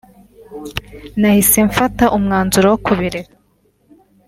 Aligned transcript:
nahise 1.19 1.59
mfata 1.69 2.05
umwanzuro 2.17 2.65
wo 2.71 2.77
kubireka 2.85 3.35